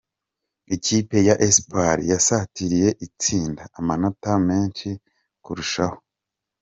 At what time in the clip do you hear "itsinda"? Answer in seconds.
3.05-3.63